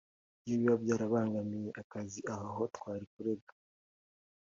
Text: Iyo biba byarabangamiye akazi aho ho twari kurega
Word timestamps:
Iyo 0.45 0.55
biba 0.59 0.75
byarabangamiye 0.83 1.69
akazi 1.81 2.19
aho 2.33 2.47
ho 2.55 2.63
twari 2.75 3.05
kurega 3.11 3.53